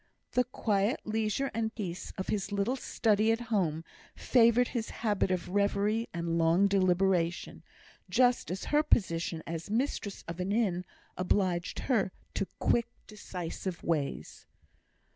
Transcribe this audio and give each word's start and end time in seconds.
The 0.31 0.45
quiet 0.45 0.99
leisure 1.03 1.51
and 1.53 1.75
peace 1.75 2.11
of 2.17 2.29
his 2.29 2.51
little 2.51 2.75
study 2.75 3.31
at 3.31 3.39
home 3.53 3.83
favoured 4.15 4.69
his 4.69 4.89
habit 4.89 5.29
of 5.29 5.49
reverie 5.49 6.09
and 6.11 6.39
long 6.39 6.65
deliberation, 6.67 7.61
just 8.09 8.49
as 8.49 8.63
her 8.73 8.81
position 8.81 9.43
as 9.45 9.69
mistress 9.69 10.23
of 10.27 10.39
an 10.39 10.51
inn 10.51 10.85
obliged 11.17 11.81
her 11.85 12.11
to 12.33 12.47
quick, 12.57 12.87
decisive 13.05 13.83
ways. 13.83 14.47